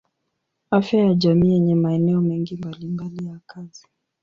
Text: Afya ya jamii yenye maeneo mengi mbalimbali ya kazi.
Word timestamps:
Afya 0.71 0.99
ya 1.05 1.13
jamii 1.13 1.51
yenye 1.53 1.75
maeneo 1.75 2.21
mengi 2.21 2.57
mbalimbali 2.57 3.25
ya 3.27 3.39
kazi. 3.47 3.87